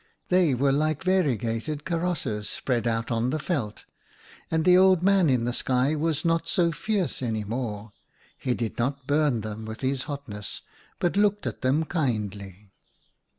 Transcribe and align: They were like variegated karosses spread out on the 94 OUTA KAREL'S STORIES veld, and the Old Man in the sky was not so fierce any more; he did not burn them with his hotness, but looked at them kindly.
They 0.29 0.55
were 0.55 0.71
like 0.71 1.03
variegated 1.03 1.85
karosses 1.85 2.49
spread 2.49 2.87
out 2.87 3.11
on 3.11 3.29
the 3.29 3.37
94 3.37 3.37
OUTA 3.37 3.45
KAREL'S 3.45 3.73
STORIES 3.75 3.85
veld, 3.99 4.45
and 4.49 4.65
the 4.65 4.75
Old 4.77 5.03
Man 5.03 5.29
in 5.29 5.45
the 5.45 5.53
sky 5.53 5.93
was 5.95 6.25
not 6.25 6.47
so 6.47 6.71
fierce 6.71 7.21
any 7.21 7.43
more; 7.43 7.91
he 8.35 8.55
did 8.55 8.79
not 8.79 9.05
burn 9.05 9.41
them 9.41 9.63
with 9.63 9.81
his 9.81 10.05
hotness, 10.09 10.61
but 10.97 11.15
looked 11.17 11.45
at 11.45 11.61
them 11.61 11.85
kindly. 11.85 12.71